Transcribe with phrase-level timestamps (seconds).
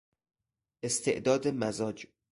[0.83, 2.07] استعداد مزاج